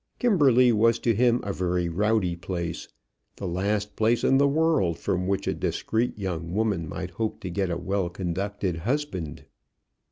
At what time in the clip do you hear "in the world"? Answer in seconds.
4.23-4.97